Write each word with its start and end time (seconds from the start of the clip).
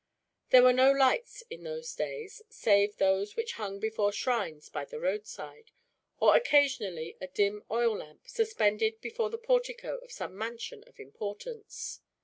There 0.49 0.63
were 0.63 0.73
no 0.73 0.91
lights, 0.91 1.43
in 1.51 1.61
those 1.61 1.93
days, 1.93 2.41
save 2.49 2.97
those 2.97 3.35
which 3.35 3.53
hung 3.53 3.79
before 3.79 4.11
shrines 4.11 4.67
by 4.67 4.83
the 4.83 4.99
roadside; 4.99 5.69
or 6.19 6.35
occasionally 6.35 7.17
a 7.21 7.27
dim 7.27 7.61
oil 7.69 7.97
lamp, 7.97 8.27
suspended 8.27 8.99
before 8.99 9.29
the 9.29 9.37
portico 9.37 9.99
of 9.99 10.11
some 10.11 10.35
mansion 10.35 10.83
of 10.87 10.99
importance. 10.99 12.01